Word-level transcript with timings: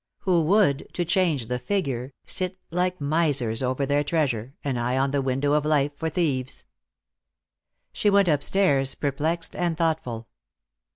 Who 0.21 0.41
would, 0.45 0.91
to 0.95 1.05
change 1.05 1.45
the 1.45 1.59
figure, 1.59 2.11
sit 2.25 2.57
like 2.71 2.99
misers 2.99 3.61
over 3.61 3.85
their 3.85 4.03
treasure, 4.03 4.55
an 4.63 4.79
eye 4.79 4.97
on 4.97 5.11
the 5.11 5.21
window 5.21 5.53
of 5.53 5.63
life 5.63 5.95
for 5.95 6.09
thieves. 6.09 6.65
She 7.93 8.09
went 8.09 8.27
upstairs, 8.27 8.95
perplexed 8.95 9.55
and 9.55 9.77
thoughtful. 9.77 10.27